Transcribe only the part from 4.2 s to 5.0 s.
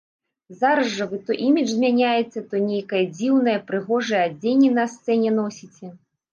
адзенне на